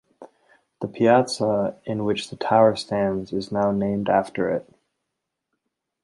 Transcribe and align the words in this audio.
The 0.81 0.87
piazza 0.87 1.79
in 1.85 2.05
which 2.05 2.31
the 2.31 2.35
tower 2.35 2.75
stands 2.75 3.31
is 3.31 3.51
now 3.51 3.69
named 3.71 4.09
after 4.09 4.49
it. 4.49 4.67